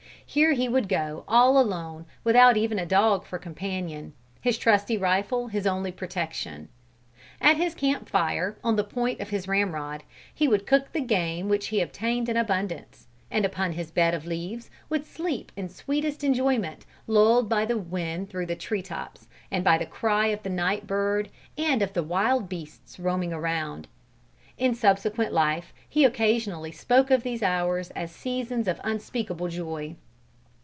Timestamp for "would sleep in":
14.87-15.67